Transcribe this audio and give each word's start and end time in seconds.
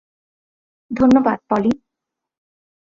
ধন্যবাদ, 0.91 1.39
পলি। 1.49 1.71